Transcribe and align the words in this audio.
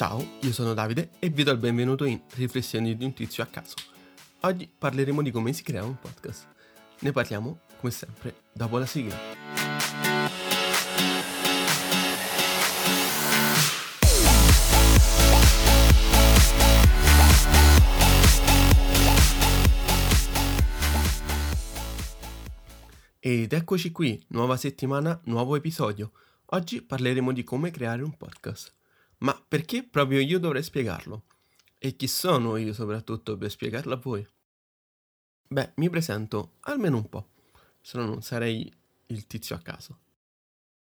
Ciao, 0.00 0.26
io 0.40 0.52
sono 0.54 0.72
Davide 0.72 1.10
e 1.18 1.28
vi 1.28 1.42
do 1.42 1.50
il 1.50 1.58
benvenuto 1.58 2.06
in 2.06 2.18
Riflessioni 2.32 2.96
di 2.96 3.04
un 3.04 3.12
tizio 3.12 3.42
a 3.42 3.46
caso. 3.46 3.74
Oggi 4.40 4.66
parleremo 4.66 5.20
di 5.20 5.30
come 5.30 5.52
si 5.52 5.62
crea 5.62 5.84
un 5.84 5.98
podcast. 5.98 6.48
Ne 7.00 7.12
parliamo, 7.12 7.60
come 7.76 7.92
sempre, 7.92 8.44
dopo 8.50 8.78
la 8.78 8.86
sigla. 8.86 9.14
Ed 23.18 23.52
eccoci 23.52 23.92
qui, 23.92 24.24
nuova 24.28 24.56
settimana, 24.56 25.20
nuovo 25.24 25.56
episodio. 25.56 26.12
Oggi 26.52 26.80
parleremo 26.80 27.32
di 27.32 27.44
come 27.44 27.70
creare 27.70 28.02
un 28.02 28.16
podcast. 28.16 28.78
Ma 29.20 29.38
perché 29.46 29.82
proprio 29.82 30.20
io 30.20 30.38
dovrei 30.38 30.62
spiegarlo? 30.62 31.24
E 31.78 31.96
chi 31.96 32.08
sono 32.08 32.56
io 32.56 32.72
soprattutto 32.72 33.36
per 33.36 33.50
spiegarlo 33.50 33.94
a 33.94 33.96
voi? 33.96 34.26
Beh, 35.48 35.72
mi 35.76 35.90
presento 35.90 36.52
almeno 36.60 36.96
un 36.96 37.08
po', 37.08 37.28
se 37.80 37.98
no 37.98 38.06
non 38.06 38.22
sarei 38.22 38.72
il 39.06 39.26
tizio 39.26 39.56
a 39.56 39.60
caso. 39.60 39.98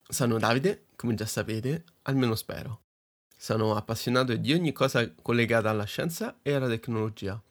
Sono 0.08 0.38
Davide, 0.38 0.86
come 0.96 1.16
già 1.16 1.26
sapete, 1.26 1.84
almeno 2.04 2.36
spero. 2.36 2.84
Sono 3.38 3.76
appassionato 3.76 4.36
di 4.36 4.54
ogni 4.54 4.72
cosa 4.72 5.12
collegata 5.14 5.70
alla 5.70 5.84
scienza 5.84 6.40
e 6.42 6.54
alla 6.54 6.68
tecnologia. 6.68 7.42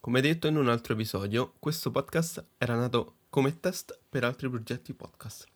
Come 0.00 0.20
detto 0.20 0.46
in 0.46 0.56
un 0.56 0.68
altro 0.68 0.94
episodio, 0.94 1.54
questo 1.58 1.90
podcast 1.90 2.44
era 2.58 2.74
nato 2.76 3.16
come 3.28 3.58
test 3.58 3.98
per 4.08 4.24
altri 4.24 4.48
progetti 4.48 4.94
podcast. 4.94 5.46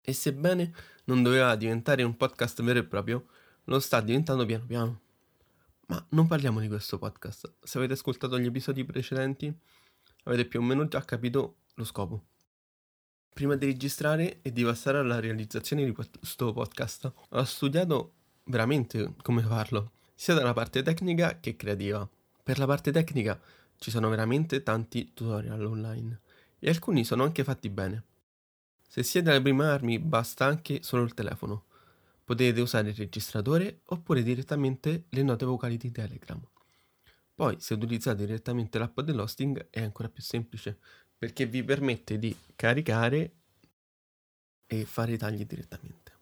E 0.00 0.12
sebbene 0.12 0.74
non 1.04 1.22
doveva 1.22 1.54
diventare 1.56 2.02
un 2.02 2.16
podcast 2.16 2.62
vero 2.62 2.78
e 2.78 2.84
proprio, 2.84 3.26
lo 3.64 3.80
sta 3.80 4.00
diventando 4.00 4.44
piano 4.46 4.66
piano. 4.66 5.00
Ma 5.86 6.04
non 6.10 6.26
parliamo 6.26 6.60
di 6.60 6.68
questo 6.68 6.98
podcast. 6.98 7.54
Se 7.62 7.78
avete 7.78 7.94
ascoltato 7.94 8.38
gli 8.38 8.46
episodi 8.46 8.84
precedenti, 8.84 9.52
avete 10.24 10.44
più 10.44 10.60
o 10.60 10.62
meno 10.62 10.86
già 10.86 11.04
capito 11.04 11.56
lo 11.74 11.84
scopo. 11.84 12.24
Prima 13.32 13.56
di 13.56 13.66
registrare 13.66 14.40
e 14.42 14.52
di 14.52 14.62
passare 14.64 14.98
alla 14.98 15.18
realizzazione 15.18 15.84
di 15.84 15.92
questo 15.92 16.52
podcast, 16.52 17.12
ho 17.28 17.44
studiato 17.44 18.14
veramente 18.44 19.14
come 19.22 19.42
farlo, 19.42 19.92
sia 20.14 20.34
dalla 20.34 20.52
parte 20.52 20.82
tecnica 20.82 21.40
che 21.40 21.56
creativa. 21.56 22.08
Per 22.42 22.58
la 22.58 22.66
parte 22.66 22.92
tecnica 22.92 23.40
ci 23.76 23.90
sono 23.90 24.08
veramente 24.08 24.62
tanti 24.62 25.12
tutorial 25.14 25.64
online 25.64 26.20
e 26.58 26.68
alcuni 26.68 27.04
sono 27.04 27.24
anche 27.24 27.42
fatti 27.42 27.68
bene. 27.70 28.04
Se 28.86 29.02
siete 29.02 29.30
alle 29.30 29.40
prime 29.40 29.64
armi 29.66 29.98
basta 29.98 30.44
anche 30.44 30.82
solo 30.82 31.02
il 31.04 31.14
telefono. 31.14 31.64
Potete 32.30 32.60
usare 32.60 32.90
il 32.90 32.94
registratore 32.94 33.80
oppure 33.86 34.22
direttamente 34.22 35.06
le 35.08 35.22
note 35.24 35.44
vocali 35.44 35.76
di 35.76 35.90
Telegram. 35.90 36.40
Poi 37.34 37.58
se 37.58 37.74
utilizzate 37.74 38.24
direttamente 38.24 38.78
l'app 38.78 39.00
dell'hosting 39.00 39.66
è 39.68 39.82
ancora 39.82 40.08
più 40.08 40.22
semplice 40.22 40.78
perché 41.18 41.46
vi 41.46 41.64
permette 41.64 42.20
di 42.20 42.32
caricare 42.54 43.34
e 44.64 44.84
fare 44.84 45.14
i 45.14 45.18
tagli 45.18 45.44
direttamente. 45.44 46.12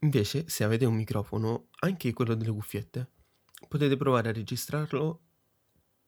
Invece, 0.00 0.48
se 0.48 0.64
avete 0.64 0.86
un 0.86 0.96
microfono, 0.96 1.68
anche 1.78 2.12
quello 2.12 2.34
delle 2.34 2.50
cuffiette, 2.50 3.08
potete 3.68 3.96
provare 3.96 4.30
a 4.30 4.32
registrarlo 4.32 5.20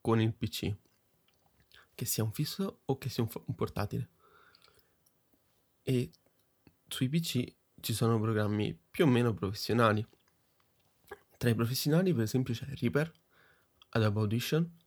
con 0.00 0.20
il 0.20 0.34
PC 0.34 0.74
che 1.94 2.04
sia 2.04 2.24
un 2.24 2.32
fisso 2.32 2.80
o 2.84 2.98
che 2.98 3.08
sia 3.08 3.22
un, 3.22 3.54
portatile. 3.54 4.08
E 5.84 6.10
sui 6.88 7.08
PC 7.08 7.60
ci 7.82 7.92
sono 7.94 8.18
programmi 8.20 8.78
più 8.90 9.04
o 9.04 9.08
meno 9.08 9.34
professionali. 9.34 10.06
Tra 11.36 11.50
i 11.50 11.54
professionali, 11.54 12.14
per 12.14 12.22
esempio, 12.22 12.54
c'è 12.54 12.66
Reaper, 12.66 13.12
Adobe 13.90 14.20
Audition 14.20 14.78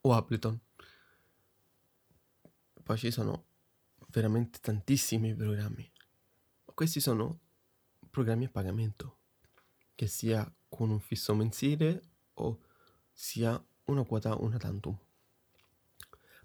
o 0.00 0.14
Ableton. 0.14 0.58
Poi 2.82 2.98
ci 2.98 3.10
sono 3.10 3.44
veramente 4.08 4.58
tantissimi 4.60 5.34
programmi. 5.34 5.90
Questi 6.64 7.00
sono 7.00 7.40
programmi 8.08 8.46
a 8.46 8.50
pagamento, 8.50 9.18
che 9.94 10.06
sia 10.06 10.50
con 10.68 10.90
un 10.90 11.00
fisso 11.00 11.34
mensile 11.34 12.02
o 12.34 12.60
sia 13.12 13.62
una 13.84 14.04
quota 14.04 14.34
una 14.36 14.56
tantum. 14.56 14.98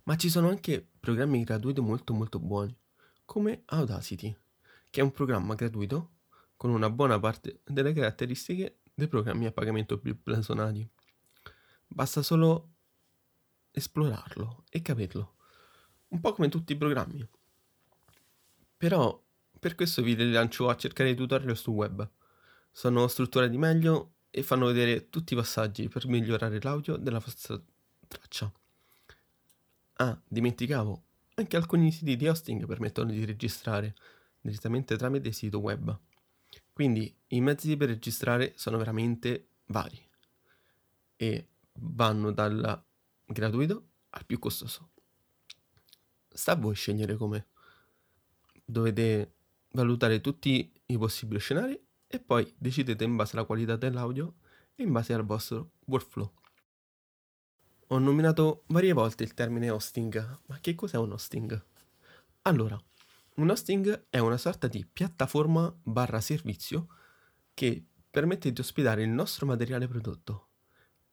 Ma 0.04 0.16
ci 0.18 0.30
sono 0.30 0.50
anche 0.50 0.86
programmi 1.00 1.44
gratuiti 1.44 1.80
molto 1.80 2.14
molto 2.14 2.40
buoni, 2.40 2.78
come 3.24 3.62
Audacity, 3.66 4.36
che 4.90 5.02
è 5.02 5.04
un 5.04 5.12
programma 5.12 5.56
gratuito 5.56 6.18
con 6.56 6.72
una 6.72 6.90
buona 6.90 7.20
parte 7.20 7.62
delle 7.66 7.94
caratteristiche 7.94 8.80
dei 8.94 9.08
programmi 9.08 9.46
a 9.46 9.52
pagamento 9.52 9.98
più 9.98 10.18
blasonati. 10.22 10.88
Basta 11.88 12.22
solo 12.22 12.74
esplorarlo 13.72 14.66
e 14.70 14.82
capirlo, 14.82 15.36
un 16.10 16.20
po' 16.20 16.34
come 16.34 16.50
tutti 16.50 16.74
i 16.74 16.78
programmi. 16.78 17.28
Però 18.78 19.24
per 19.60 19.76
questo 19.76 20.02
vi 20.02 20.32
lancio 20.32 20.70
a 20.70 20.76
cercare 20.76 21.10
i 21.10 21.16
tutorial 21.16 21.56
sul 21.56 21.74
web. 21.74 22.10
Sono 22.72 23.08
strutturati 23.08 23.58
meglio 23.58 24.14
e 24.30 24.44
fanno 24.44 24.68
vedere 24.68 25.10
tutti 25.10 25.34
i 25.34 25.36
passaggi 25.36 25.88
per 25.88 26.08
migliorare 26.08 26.62
l'audio 26.62 26.98
della 26.98 27.20
vostra 27.20 27.62
traccia. 28.08 28.52
Ah, 29.94 30.20
dimenticavo, 30.28 31.04
anche 31.36 31.58
alcuni 31.58 31.92
siti 31.92 32.16
di 32.16 32.28
hosting 32.28 32.66
permettono 32.66 33.12
di 33.12 33.26
registrare 33.26 33.96
direttamente 34.42 34.98
tramite 34.98 35.32
sito 35.32 35.60
web. 35.60 35.98
Quindi 36.74 37.14
i 37.28 37.42
mezzi 37.42 37.76
per 37.78 37.90
registrare 37.90 38.54
sono 38.56 38.78
veramente 38.78 39.50
vari 39.68 40.02
e 41.16 41.48
vanno 41.74 42.32
dal 42.32 42.84
gratuito 43.26 43.88
al 44.12 44.26
più 44.26 44.40
costoso. 44.40 44.92
Sta 46.30 46.54
a 46.54 46.56
voi 46.56 46.76
scegliere 46.76 47.16
come. 47.16 47.48
Dovete 48.64 49.34
valutare 49.72 50.22
tutti 50.22 50.72
i 50.86 50.98
possibili 50.98 51.40
scenari 51.40 51.80
e 52.08 52.20
poi 52.20 52.52
decidete 52.58 53.04
in 53.04 53.16
base 53.16 53.36
alla 53.36 53.46
qualità 53.46 53.76
dell'audio 53.76 54.36
e 54.76 54.84
in 54.84 54.92
base 54.92 55.14
al 55.14 55.26
vostro 55.26 55.72
workflow. 55.86 56.32
Ho 57.88 57.98
nominato 57.98 58.64
varie 58.68 58.94
volte 58.94 59.24
il 59.24 59.34
termine 59.34 59.70
hosting, 59.70 60.40
ma 60.46 60.60
che 60.60 60.76
cos'è 60.76 60.98
un 60.98 61.12
hosting? 61.12 61.66
Allora, 62.44 62.80
un 63.40 63.50
hosting 63.50 64.08
è 64.10 64.18
una 64.20 64.38
sorta 64.38 64.68
di 64.68 64.86
piattaforma 64.86 65.74
barra 65.82 66.20
servizio 66.20 66.88
che 67.54 67.86
permette 68.12 68.52
di 68.52 68.60
ospitare 68.60 69.04
il 69.04 69.10
nostro 69.10 69.46
materiale 69.46 69.88
prodotto 69.88 70.48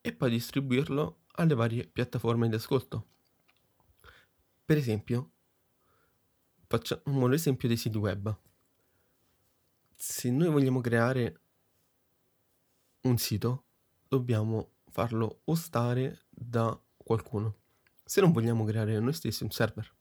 e 0.00 0.12
poi 0.12 0.30
distribuirlo 0.30 1.20
alle 1.34 1.54
varie 1.54 1.86
piattaforme 1.86 2.48
di 2.48 2.56
ascolto. 2.56 3.06
Per 4.64 4.76
esempio, 4.76 5.30
facciamo 6.66 7.28
l'esempio 7.28 7.68
dei 7.68 7.76
siti 7.76 7.96
web. 7.96 8.36
Se 9.94 10.28
noi 10.28 10.48
vogliamo 10.48 10.80
creare 10.80 11.40
un 13.02 13.18
sito, 13.18 13.66
dobbiamo 14.08 14.72
farlo 14.90 15.42
ostare 15.44 16.24
da 16.28 16.76
qualcuno, 16.96 17.54
se 18.04 18.20
non 18.20 18.32
vogliamo 18.32 18.64
creare 18.64 18.98
noi 18.98 19.12
stessi 19.12 19.44
un 19.44 19.50
server. 19.50 19.94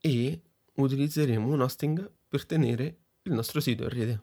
E 0.00 0.42
utilizzeremo 0.74 1.48
un 1.48 1.60
hosting 1.60 2.10
per 2.28 2.46
tenere 2.46 2.98
il 3.22 3.32
nostro 3.32 3.60
sito 3.60 3.82
in 3.82 3.88
rete. 3.88 4.22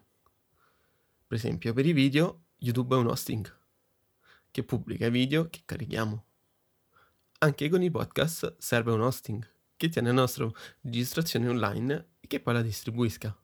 Per 1.28 1.38
esempio, 1.38 1.74
per 1.74 1.86
i 1.86 1.94
video, 1.94 2.46
YouTube 2.58 2.96
è 2.96 3.00
un 3.00 3.08
hosting 3.08 3.64
che 4.52 4.64
pubblica 4.64 5.08
i 5.08 5.12
video 5.12 5.50
che 5.50 5.64
carichiamo. 5.66 6.26
Anche 7.40 7.70
con 7.70 7.82
i 7.82 7.92
podcast 7.92 8.56
serve 8.58 8.94
un 8.94 9.02
hosting 9.02 9.46
che 9.76 9.90
tiene 9.90 10.08
la 10.08 10.14
nostra 10.14 10.50
registrazione 10.82 11.50
online 11.50 12.12
e 12.22 12.28
che 12.28 12.40
poi 12.40 12.54
la 12.54 12.62
distribuisca. 12.62 13.38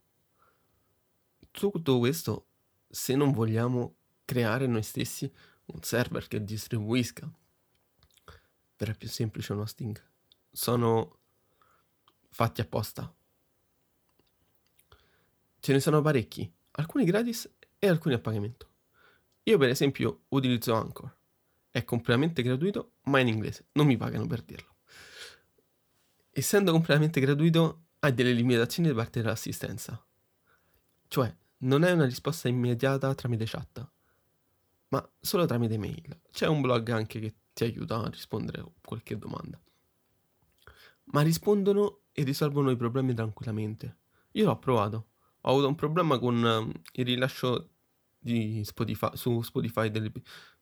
Tutto 1.51 1.99
questo 1.99 2.47
se 2.87 3.15
non 3.15 3.33
vogliamo 3.33 3.95
creare 4.23 4.67
noi 4.67 4.83
stessi 4.83 5.29
un 5.65 5.83
server 5.83 6.27
che 6.27 6.41
distribuisca. 6.41 7.29
Verrà 8.77 8.93
più 8.93 9.09
semplice 9.09 9.51
un 9.51 9.59
hosting. 9.59 10.01
Sono 10.49 11.19
fatti 12.31 12.61
apposta. 12.61 13.13
Ce 15.59 15.71
ne 15.71 15.79
sono 15.79 16.01
parecchi, 16.01 16.51
alcuni 16.71 17.05
gratis 17.05 17.49
e 17.77 17.87
alcuni 17.87 18.15
a 18.15 18.19
pagamento. 18.19 18.69
Io 19.43 19.57
per 19.57 19.69
esempio 19.69 20.23
utilizzo 20.29 20.73
Anchor. 20.73 21.15
È 21.69 21.83
completamente 21.83 22.41
gratuito, 22.41 22.93
ma 23.03 23.19
in 23.19 23.27
inglese. 23.27 23.67
Non 23.73 23.85
mi 23.85 23.95
pagano 23.95 24.25
per 24.25 24.41
dirlo. 24.41 24.75
Essendo 26.31 26.71
completamente 26.71 27.19
gratuito, 27.19 27.85
hai 27.99 28.13
delle 28.13 28.33
limitazioni 28.33 28.89
da 28.89 28.95
parte 28.95 29.21
dell'assistenza. 29.21 30.03
Cioè, 31.07 31.35
non 31.59 31.83
è 31.83 31.91
una 31.91 32.05
risposta 32.05 32.47
immediata 32.47 33.13
tramite 33.13 33.45
chat 33.45 33.87
ma 34.91 35.09
solo 35.19 35.45
tramite 35.45 35.77
mail. 35.77 36.19
C'è 36.31 36.47
un 36.47 36.61
blog 36.61 36.89
anche 36.89 37.19
che 37.19 37.33
ti 37.53 37.63
aiuta 37.63 38.01
a 38.01 38.09
rispondere 38.09 38.61
a 38.61 38.69
qualche 38.81 39.17
domanda. 39.17 39.59
Ma 41.11 41.21
rispondono 41.21 42.01
e 42.11 42.23
risolvono 42.23 42.71
i 42.71 42.75
problemi 42.75 43.13
tranquillamente. 43.13 43.97
Io 44.31 44.45
l'ho 44.45 44.59
provato. 44.59 45.07
ho 45.41 45.49
avuto 45.49 45.67
un 45.67 45.75
problema 45.75 46.19
con 46.19 46.41
um, 46.43 46.71
il 46.93 47.05
rilascio 47.05 47.69
Spotify, 48.63 49.09
su 49.13 49.41
Spotify 49.41 49.89
del, 49.89 50.11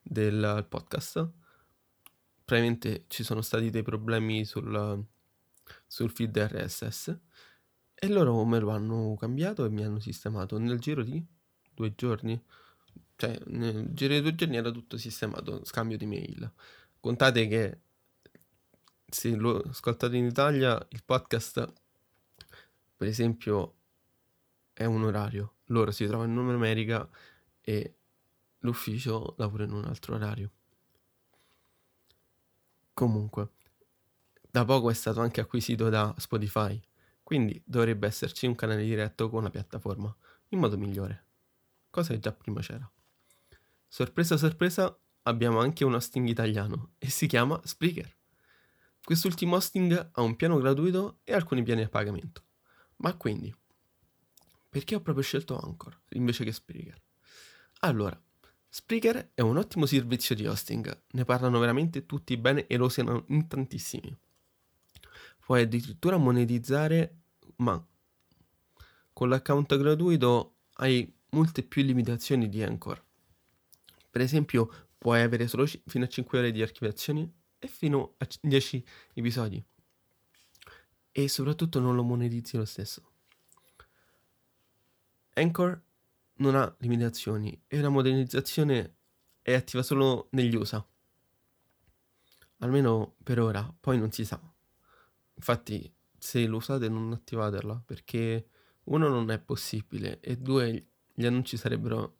del 0.02 0.66
podcast. 0.68 1.30
Probabilmente 2.44 3.04
ci 3.08 3.22
sono 3.22 3.42
stati 3.42 3.70
dei 3.70 3.82
problemi 3.82 4.44
sul, 4.44 5.04
sul 5.86 6.10
feed 6.10 6.36
RSS 6.36 7.18
e 7.94 8.08
loro 8.08 8.44
me 8.44 8.58
lo 8.58 8.70
hanno 8.70 9.14
cambiato 9.18 9.64
e 9.64 9.68
mi 9.68 9.84
hanno 9.84 10.00
sistemato 10.00 10.58
nel 10.58 10.78
giro 10.80 11.02
di 11.02 11.24
due 11.74 11.94
giorni. 11.94 12.42
Cioè, 13.14 13.38
nel 13.48 13.92
giro 13.92 14.14
di 14.14 14.22
due 14.22 14.34
giorni 14.34 14.56
era 14.56 14.70
tutto 14.70 14.96
sistemato, 14.96 15.64
scambio 15.64 15.96
di 15.96 16.06
mail. 16.06 16.52
Contate 16.98 17.46
che 17.46 17.80
se 19.10 19.34
lo 19.34 19.58
ascoltate 19.58 20.16
in 20.16 20.26
Italia, 20.26 20.84
il 20.90 21.02
podcast, 21.04 21.72
per 22.96 23.08
esempio, 23.08 23.74
è 24.72 24.84
un 24.84 25.04
orario. 25.04 25.56
Loro 25.66 25.90
si 25.90 26.06
trovano 26.06 26.40
in 26.40 26.48
America 26.48 27.08
e 27.60 27.94
l'ufficio 28.60 29.34
lavora 29.38 29.64
in 29.64 29.72
un 29.72 29.84
altro 29.84 30.14
orario. 30.14 30.50
Comunque, 32.92 33.50
da 34.50 34.64
poco 34.64 34.90
è 34.90 34.94
stato 34.94 35.20
anche 35.20 35.40
acquisito 35.40 35.88
da 35.88 36.14
Spotify, 36.18 36.80
quindi 37.22 37.62
dovrebbe 37.64 38.06
esserci 38.06 38.46
un 38.46 38.54
canale 38.54 38.84
diretto 38.84 39.30
con 39.30 39.42
la 39.42 39.50
piattaforma, 39.50 40.14
in 40.48 40.58
modo 40.58 40.76
migliore, 40.76 41.24
cosa 41.88 42.12
che 42.12 42.18
già 42.18 42.32
prima 42.32 42.60
c'era. 42.60 42.90
Sorpresa 43.86 44.36
sorpresa, 44.36 44.96
abbiamo 45.22 45.60
anche 45.60 45.84
un 45.84 45.94
hosting 45.94 46.28
italiano 46.28 46.92
e 46.98 47.08
si 47.08 47.26
chiama 47.26 47.60
Spreaker. 47.64 48.18
Quest'ultimo 49.02 49.56
hosting 49.56 50.10
ha 50.12 50.20
un 50.22 50.36
piano 50.36 50.58
gratuito 50.58 51.20
e 51.24 51.32
alcuni 51.32 51.62
piani 51.62 51.82
a 51.82 51.88
pagamento. 51.88 52.44
Ma 52.96 53.14
quindi, 53.16 53.52
perché 54.68 54.94
ho 54.94 55.00
proprio 55.00 55.24
scelto 55.24 55.58
Anchor 55.58 56.00
invece 56.10 56.44
che 56.44 56.52
Spreaker? 56.52 57.02
Allora, 57.80 58.20
Spreaker 58.68 59.32
è 59.34 59.40
un 59.40 59.56
ottimo 59.56 59.86
servizio 59.86 60.34
di 60.34 60.46
hosting, 60.46 61.02
ne 61.10 61.24
parlano 61.24 61.58
veramente 61.58 62.06
tutti 62.06 62.36
bene 62.36 62.66
e 62.66 62.76
lo 62.76 62.84
usano 62.84 63.24
in 63.28 63.48
tantissimi. 63.48 64.16
Puoi 65.44 65.62
addirittura 65.62 66.16
monetizzare, 66.16 67.16
ma 67.56 67.84
con 69.12 69.28
l'account 69.28 69.76
gratuito 69.76 70.58
hai 70.74 71.12
molte 71.30 71.64
più 71.64 71.82
limitazioni 71.82 72.48
di 72.48 72.62
Anchor. 72.62 73.02
Per 74.08 74.20
esempio, 74.20 74.88
puoi 74.96 75.22
avere 75.22 75.48
solo 75.48 75.66
fino 75.66 76.04
a 76.04 76.08
5 76.08 76.38
ore 76.38 76.52
di 76.52 76.62
archiviazione 76.62 77.39
e 77.60 77.68
fino 77.68 78.14
a 78.16 78.26
10 78.40 78.84
episodi. 79.14 79.62
E 81.12 81.28
soprattutto 81.28 81.78
non 81.78 81.94
lo 81.94 82.02
monetizzi 82.02 82.56
lo 82.56 82.64
stesso. 82.64 83.02
Anchor 85.34 85.80
non 86.36 86.54
ha 86.56 86.74
limitazioni 86.78 87.62
e 87.68 87.80
la 87.80 87.88
modernizzazione 87.88 88.94
è 89.42 89.52
attiva 89.54 89.82
solo 89.82 90.28
negli 90.30 90.54
USA. 90.56 90.84
Almeno 92.58 93.14
per 93.22 93.38
ora, 93.38 93.72
poi 93.78 93.98
non 93.98 94.10
si 94.10 94.24
sa. 94.24 94.40
Infatti, 95.34 95.92
se 96.18 96.46
lo 96.46 96.56
usate 96.56 96.88
non 96.88 97.12
attivatela 97.12 97.82
perché 97.84 98.48
uno 98.84 99.08
non 99.08 99.30
è 99.30 99.38
possibile 99.38 100.20
e 100.20 100.36
due 100.36 100.86
gli 101.14 101.24
annunci 101.24 101.56
sarebbero 101.56 102.18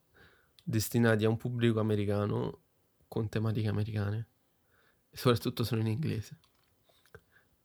destinati 0.62 1.24
a 1.24 1.28
un 1.28 1.36
pubblico 1.36 1.80
americano 1.80 2.60
con 3.08 3.28
tematiche 3.28 3.68
americane 3.68 4.28
soprattutto 5.10 5.64
sono 5.64 5.80
in 5.80 5.88
inglese. 5.88 6.38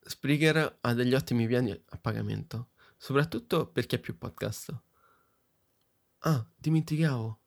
Spreaker 0.01 0.77
ha 0.81 0.93
degli 0.93 1.13
ottimi 1.13 1.47
piani 1.47 1.71
a 1.71 1.97
pagamento, 1.97 2.69
soprattutto 2.97 3.67
per 3.67 3.85
chi 3.85 3.95
ha 3.95 3.99
più 3.99 4.17
podcast. 4.17 4.75
Ah, 6.19 6.45
dimenticavo. 6.55 7.39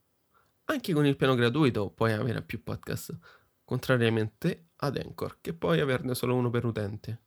Anche 0.65 0.93
con 0.93 1.07
il 1.07 1.17
piano 1.17 1.35
gratuito 1.35 1.91
puoi 1.91 2.13
avere 2.13 2.43
più 2.43 2.63
podcast, 2.63 3.17
contrariamente 3.65 4.71
ad 4.77 4.97
Anchor, 4.97 5.39
che 5.41 5.55
puoi 5.55 5.81
averne 5.81 6.15
solo 6.15 6.35
uno 6.35 6.51
per 6.51 6.65
utente. 6.65 7.23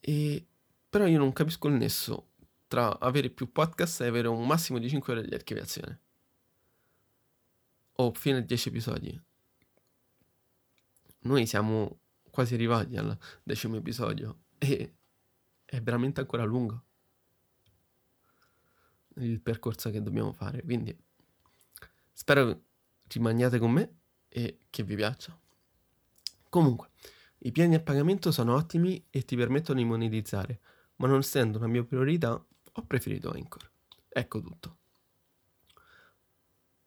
E... 0.00 0.46
Però 0.88 1.06
io 1.06 1.18
non 1.18 1.32
capisco 1.32 1.68
il 1.68 1.74
nesso 1.74 2.30
tra 2.66 2.98
avere 2.98 3.30
più 3.30 3.50
podcast 3.50 4.00
e 4.00 4.06
avere 4.06 4.28
un 4.28 4.46
massimo 4.46 4.78
di 4.78 4.88
5 4.88 5.12
ore 5.12 5.26
di 5.26 5.34
archiviazione. 5.34 6.00
O 7.94 8.12
fino 8.14 8.38
a 8.38 8.40
10 8.40 8.68
episodi. 8.68 9.20
Noi 11.22 11.46
siamo 11.46 12.00
quasi 12.30 12.54
arrivati 12.54 12.96
al 12.96 13.16
decimo 13.42 13.76
episodio 13.76 14.44
e 14.58 14.94
è 15.64 15.80
veramente 15.80 16.20
ancora 16.20 16.44
lungo 16.44 16.84
il 19.14 19.40
percorso 19.40 19.90
che 19.90 20.02
dobbiamo 20.02 20.32
fare. 20.32 20.62
Quindi 20.62 20.96
spero 22.12 22.62
rimaniate 23.08 23.58
con 23.58 23.72
me 23.72 23.98
e 24.28 24.60
che 24.70 24.82
vi 24.82 24.94
piaccia. 24.94 25.38
Comunque, 26.48 26.90
i 27.38 27.52
piani 27.52 27.74
a 27.74 27.80
pagamento 27.80 28.32
sono 28.32 28.54
ottimi 28.54 29.06
e 29.10 29.24
ti 29.24 29.36
permettono 29.36 29.78
di 29.78 29.84
monetizzare, 29.84 30.60
ma 30.96 31.06
non 31.06 31.18
essendo 31.18 31.58
una 31.58 31.66
mia 31.66 31.84
priorità, 31.84 32.32
ho 32.32 32.86
preferito 32.86 33.30
Anchor. 33.30 33.70
Ecco 34.08 34.40
tutto. 34.40 34.78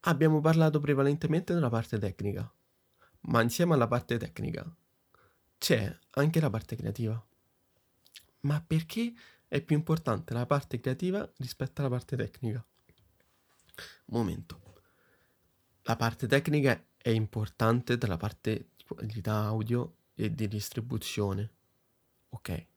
Abbiamo 0.02 0.42
parlato 0.42 0.80
prevalentemente 0.80 1.54
della 1.54 1.70
parte 1.70 1.98
tecnica, 1.98 2.52
ma 3.24 3.42
insieme 3.42 3.74
alla 3.74 3.88
parte 3.88 4.18
tecnica 4.18 4.66
c'è 5.58 5.98
anche 6.12 6.40
la 6.40 6.50
parte 6.50 6.76
creativa. 6.76 7.26
Ma 8.42 8.62
perché 8.62 9.14
è 9.48 9.62
più 9.62 9.78
importante 9.78 10.34
la 10.34 10.46
parte 10.46 10.80
creativa 10.80 11.32
rispetto 11.38 11.82
alla 11.82 11.90
parte 11.90 12.18
tecnica. 12.18 12.66
Momento. 14.08 14.62
La 15.84 15.96
parte 15.96 16.28
tecnica 16.28 16.84
è 16.98 17.10
importante 17.10 17.98
dalla 17.98 18.18
parte 18.18 18.72
di 18.76 18.84
qualità 18.84 19.44
audio 19.44 19.96
e 20.16 20.34
di 20.34 20.48
distribuzione. 20.48 21.52
Ok. 22.30 22.68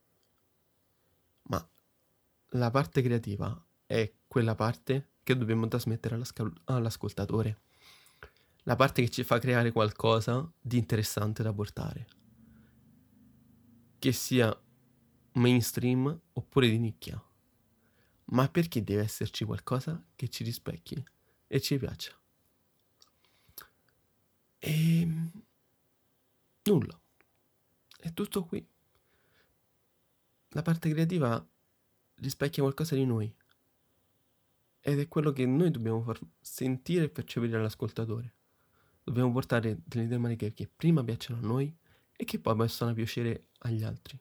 Ma 1.43 1.69
la 2.51 2.71
parte 2.71 3.03
creativa 3.03 3.65
è 3.85 4.13
quella 4.29 4.55
parte 4.55 5.11
che 5.23 5.37
dobbiamo 5.37 5.67
trasmettere 5.67 6.21
all'ascoltatore. 6.65 7.61
La 8.69 8.75
parte 8.75 9.01
che 9.03 9.11
ci 9.11 9.23
fa 9.23 9.39
creare 9.39 9.71
qualcosa 9.71 10.53
di 10.61 10.77
interessante 10.77 11.45
da 11.45 11.53
portare. 11.53 12.09
Che 13.97 14.13
sia 14.13 14.61
mainstream 15.35 16.21
oppure 16.33 16.69
di 16.69 16.79
nicchia. 16.79 17.23
Ma 18.25 18.49
perché 18.49 18.83
deve 18.83 19.03
esserci 19.03 19.45
qualcosa 19.45 20.05
che 20.17 20.29
ci 20.29 20.43
rispecchi 20.43 21.01
e 21.47 21.61
ci 21.61 21.79
piaccia? 21.79 22.13
E 24.59 25.01
ehm, 25.01 25.31
nulla. 26.65 27.01
È 28.01 28.13
tutto 28.13 28.45
qui. 28.47 28.69
La 30.49 30.63
parte 30.63 30.91
creativa 30.91 31.47
rispecchia 32.17 32.65
qualcosa 32.65 32.97
di 32.97 33.05
noi. 33.05 33.33
Ed 34.81 34.99
è 34.99 35.07
quello 35.07 35.31
che 35.31 35.47
noi 35.47 35.71
dobbiamo 35.71 36.03
far 36.03 36.19
sentire 36.41 37.05
e 37.05 37.11
percepire 37.11 37.57
all'ascoltatore. 37.57 38.35
Dobbiamo 39.07 39.31
portare 39.31 39.79
delle 39.85 40.09
tematiche 40.09 40.53
che 40.53 40.67
prima 40.67 41.05
piacciono 41.05 41.39
a 41.39 41.47
noi 41.47 41.73
e 42.11 42.25
che 42.25 42.41
poi 42.41 42.57
possano 42.57 42.93
piacere 42.93 43.51
agli 43.59 43.85
altri 43.85 44.21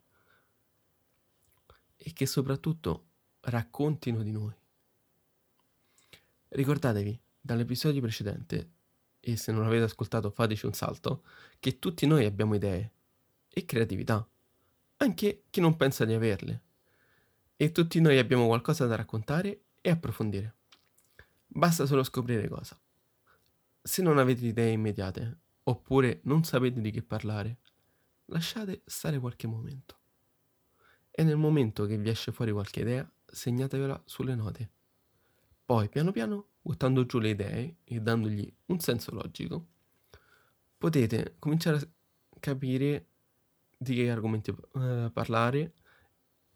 e 1.95 2.13
che 2.13 2.27
soprattutto 2.27 3.07
raccontino 3.39 4.21
di 4.21 4.31
noi. 4.31 4.53
Ricordatevi 6.49 7.19
dall'episodio 7.41 7.99
precedente, 7.99 8.73
e 9.19 9.35
se 9.37 9.51
non 9.51 9.63
l'avete 9.63 9.85
ascoltato 9.85 10.29
fateci 10.29 10.67
un 10.67 10.73
salto, 10.73 11.23
che 11.59 11.79
tutti 11.79 12.05
noi 12.05 12.25
abbiamo 12.25 12.53
idee 12.53 12.91
e 13.49 13.65
creatività, 13.65 14.29
anche 14.97 15.45
chi 15.49 15.61
non 15.61 15.75
pensa 15.77 16.05
di 16.05 16.13
averle. 16.13 16.61
E 17.55 17.71
tutti 17.71 17.99
noi 17.99 18.19
abbiamo 18.19 18.45
qualcosa 18.45 18.85
da 18.85 18.95
raccontare 18.95 19.63
e 19.81 19.89
approfondire. 19.89 20.57
Basta 21.47 21.87
solo 21.87 22.03
scoprire 22.03 22.47
cosa. 22.47 22.79
Se 23.87 24.01
non 24.01 24.17
avete 24.17 24.47
idee 24.47 24.71
immediate, 24.71 25.41
oppure 25.65 26.21
non 26.23 26.43
sapete 26.43 26.81
di 26.81 26.89
che 26.89 27.03
parlare, 27.03 27.59
lasciate 28.25 28.81
stare 28.83 29.19
qualche 29.19 29.45
momento 29.45 29.99
e 31.11 31.23
nel 31.23 31.37
momento 31.37 31.85
che 31.85 31.95
vi 31.95 32.09
esce 32.09 32.31
fuori 32.31 32.51
qualche 32.51 32.79
idea, 32.79 33.07
segnatevela 33.23 34.01
sulle 34.05 34.33
note. 34.33 34.71
Poi, 35.63 35.87
piano 35.87 36.11
piano, 36.11 36.47
buttando 36.63 37.05
giù 37.05 37.19
le 37.19 37.29
idee 37.29 37.77
e 37.83 38.01
dandogli 38.01 38.51
un 38.65 38.79
senso 38.79 39.13
logico, 39.13 39.67
potete 40.79 41.35
cominciare 41.37 41.77
a 41.77 41.87
capire 42.39 43.09
di 43.77 43.93
che 43.93 44.09
argomenti 44.09 44.49
eh, 44.49 45.11
parlare 45.13 45.73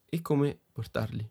e 0.05 0.21
come 0.23 0.59
portarli. 0.71 1.29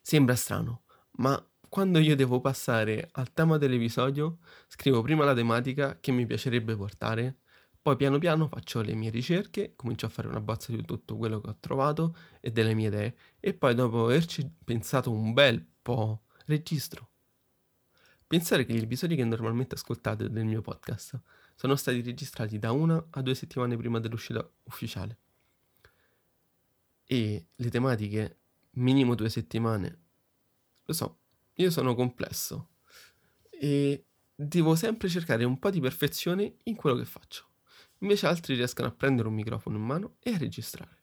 Sembra 0.00 0.36
strano, 0.36 0.84
ma 1.18 1.49
quando 1.70 1.98
io 1.98 2.14
devo 2.14 2.40
passare 2.40 3.08
al 3.12 3.32
tema 3.32 3.56
dell'episodio, 3.56 4.40
scrivo 4.68 5.00
prima 5.00 5.24
la 5.24 5.32
tematica 5.32 5.98
che 5.98 6.12
mi 6.12 6.26
piacerebbe 6.26 6.76
portare 6.76 7.38
poi 7.82 7.96
piano 7.96 8.18
piano 8.18 8.46
faccio 8.46 8.82
le 8.82 8.94
mie 8.94 9.08
ricerche, 9.08 9.72
comincio 9.74 10.04
a 10.04 10.10
fare 10.10 10.28
una 10.28 10.40
bozza 10.40 10.70
di 10.70 10.84
tutto 10.84 11.16
quello 11.16 11.40
che 11.40 11.48
ho 11.48 11.56
trovato 11.58 12.14
e 12.40 12.50
delle 12.52 12.74
mie 12.74 12.88
idee 12.88 13.16
e 13.40 13.54
poi 13.54 13.74
dopo 13.74 14.04
averci 14.04 14.46
pensato 14.62 15.10
un 15.10 15.32
bel 15.32 15.66
po' 15.80 16.24
registro. 16.44 17.08
Pensare 18.26 18.66
che 18.66 18.74
gli 18.74 18.82
episodi 18.82 19.16
che 19.16 19.24
normalmente 19.24 19.76
ascoltate 19.76 20.28
del 20.28 20.44
mio 20.44 20.60
podcast 20.60 21.22
sono 21.54 21.74
stati 21.74 22.02
registrati 22.02 22.58
da 22.58 22.70
una 22.70 23.02
a 23.12 23.22
due 23.22 23.34
settimane 23.34 23.78
prima 23.78 23.98
dell'uscita 23.98 24.46
ufficiale. 24.64 25.18
E 27.06 27.46
le 27.54 27.70
tematiche 27.70 28.40
minimo 28.72 29.14
due 29.14 29.30
settimane. 29.30 29.98
Lo 30.84 30.92
so, 30.92 31.19
io 31.60 31.70
sono 31.70 31.94
complesso 31.94 32.70
e 33.50 34.06
devo 34.34 34.74
sempre 34.74 35.08
cercare 35.08 35.44
un 35.44 35.58
po' 35.58 35.70
di 35.70 35.80
perfezione 35.80 36.56
in 36.64 36.74
quello 36.74 36.96
che 36.96 37.04
faccio. 37.04 37.48
Invece 37.98 38.26
altri 38.26 38.54
riescono 38.54 38.88
a 38.88 38.92
prendere 38.92 39.28
un 39.28 39.34
microfono 39.34 39.76
in 39.76 39.84
mano 39.84 40.16
e 40.20 40.32
a 40.32 40.38
registrare. 40.38 40.98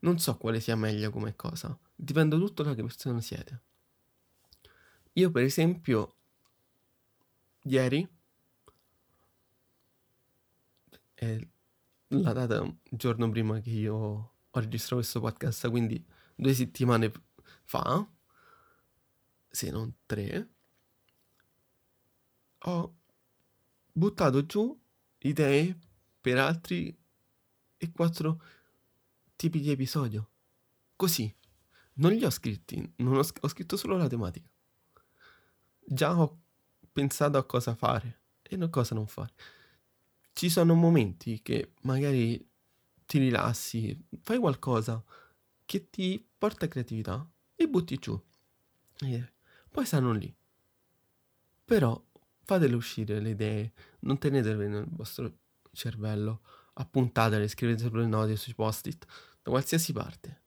Non 0.00 0.18
so 0.18 0.36
quale 0.36 0.60
sia 0.60 0.76
meglio 0.76 1.10
come 1.10 1.34
cosa, 1.34 1.76
dipende 1.94 2.36
tutto 2.36 2.62
da 2.62 2.74
che 2.74 2.82
persona 2.82 3.22
siete. 3.22 3.62
Io 5.14 5.30
per 5.30 5.44
esempio, 5.44 6.16
ieri, 7.62 8.06
è 11.14 11.38
la 12.08 12.32
data 12.32 12.60
un 12.60 12.76
giorno 12.90 13.30
prima 13.30 13.60
che 13.60 13.70
io 13.70 13.94
ho 13.94 14.60
registrato 14.60 14.96
questo 14.96 15.20
podcast, 15.20 15.70
quindi 15.70 16.04
due 16.34 16.52
settimane 16.52 17.10
fa, 17.64 18.06
se 19.54 19.70
non 19.70 19.98
tre, 20.04 20.48
ho 22.58 22.94
buttato 23.92 24.44
giù 24.46 24.76
idee 25.18 25.78
per 26.20 26.38
altri 26.38 26.96
e 27.76 27.92
quattro 27.92 28.42
tipi 29.36 29.60
di 29.60 29.70
episodio. 29.70 30.30
Così. 30.96 31.32
Non 31.96 32.10
li 32.10 32.24
ho 32.24 32.30
scritti, 32.30 32.94
non 32.96 33.14
ho, 33.14 33.20
ho 33.20 33.48
scritto 33.48 33.76
solo 33.76 33.96
la 33.96 34.08
tematica. 34.08 34.50
Già 35.86 36.18
ho 36.18 36.40
pensato 36.92 37.38
a 37.38 37.44
cosa 37.44 37.76
fare 37.76 38.22
e 38.42 38.56
a 38.60 38.68
cosa 38.68 38.96
non 38.96 39.06
fare. 39.06 39.34
Ci 40.32 40.50
sono 40.50 40.74
momenti 40.74 41.40
che 41.42 41.74
magari 41.82 42.44
ti 43.06 43.18
rilassi, 43.18 43.96
fai 44.20 44.38
qualcosa 44.38 45.00
che 45.64 45.88
ti 45.90 46.26
porta 46.36 46.66
creatività 46.66 47.24
e 47.54 47.68
butti 47.68 47.96
giù. 47.98 48.20
E 48.98 49.33
poi 49.74 49.84
stanno 49.84 50.12
lì. 50.12 50.32
Però 51.64 52.00
fatele 52.44 52.76
uscire 52.76 53.18
le 53.18 53.30
idee, 53.30 53.72
non 54.02 54.18
tenetele 54.18 54.68
nel 54.68 54.86
vostro 54.88 55.38
cervello, 55.72 56.42
appuntatele, 56.74 57.48
scrivetele 57.48 57.88
sulle 57.88 58.06
note, 58.06 58.36
sui 58.36 58.54
post-it, 58.54 59.04
da 59.42 59.50
qualsiasi 59.50 59.92
parte. 59.92 60.42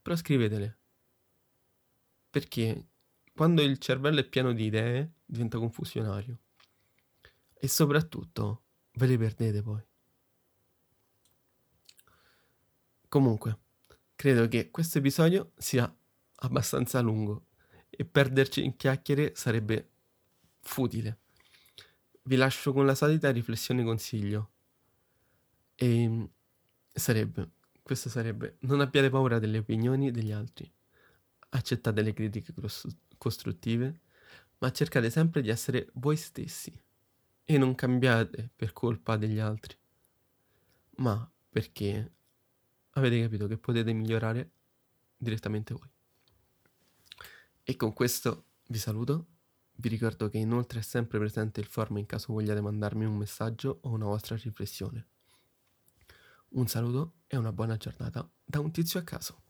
Però 0.00 0.16
scrivetele. 0.16 0.78
Perché 2.30 2.86
quando 3.34 3.60
il 3.60 3.76
cervello 3.76 4.20
è 4.20 4.24
pieno 4.24 4.54
di 4.54 4.64
idee 4.64 5.16
diventa 5.26 5.58
confusionario. 5.58 6.38
E 7.52 7.68
soprattutto 7.68 8.62
ve 8.92 9.06
le 9.08 9.18
perdete 9.18 9.60
poi. 9.60 9.82
Comunque, 13.08 13.58
credo 14.14 14.48
che 14.48 14.70
questo 14.70 14.96
episodio 14.96 15.52
sia 15.58 15.94
abbastanza 16.36 17.00
lungo 17.00 17.48
e 17.96 18.04
perderci 18.04 18.62
in 18.62 18.76
chiacchiere 18.76 19.34
sarebbe 19.34 19.88
futile. 20.60 21.18
Vi 22.22 22.36
lascio 22.36 22.72
con 22.72 22.84
la 22.84 22.94
solita 22.94 23.30
riflessione 23.30 23.82
consiglio. 23.82 24.50
E 25.74 26.02
ehm, 26.02 26.28
sarebbe, 26.92 27.50
questo 27.82 28.08
sarebbe, 28.08 28.56
non 28.60 28.80
abbiate 28.80 29.08
paura 29.08 29.38
delle 29.38 29.58
opinioni 29.58 30.10
degli 30.10 30.32
altri. 30.32 30.70
Accettate 31.48 32.02
le 32.02 32.12
critiche 32.12 32.52
costruttive, 33.16 34.00
ma 34.58 34.70
cercate 34.72 35.08
sempre 35.08 35.40
di 35.40 35.48
essere 35.48 35.88
voi 35.94 36.16
stessi 36.16 36.72
e 37.44 37.58
non 37.58 37.74
cambiate 37.74 38.50
per 38.54 38.72
colpa 38.72 39.16
degli 39.16 39.38
altri, 39.38 39.76
ma 40.96 41.30
perché 41.48 42.12
avete 42.90 43.22
capito 43.22 43.46
che 43.46 43.56
potete 43.56 43.92
migliorare 43.92 44.50
direttamente 45.16 45.72
voi. 45.72 45.88
E 47.68 47.74
con 47.74 47.92
questo 47.92 48.44
vi 48.68 48.78
saluto 48.78 49.26
vi 49.78 49.88
ricordo 49.88 50.28
che 50.28 50.38
inoltre 50.38 50.78
è 50.78 50.82
sempre 50.82 51.18
presente 51.18 51.58
il 51.58 51.66
form 51.66 51.96
in 51.96 52.06
caso 52.06 52.32
vogliate 52.32 52.60
mandarmi 52.60 53.04
un 53.04 53.16
messaggio 53.16 53.80
o 53.82 53.88
una 53.90 54.04
vostra 54.04 54.36
riflessione. 54.36 55.08
Un 56.50 56.68
saluto 56.68 57.14
e 57.26 57.36
una 57.36 57.52
buona 57.52 57.76
giornata 57.76 58.30
da 58.44 58.60
un 58.60 58.70
tizio 58.70 59.00
a 59.00 59.02
caso. 59.02 59.45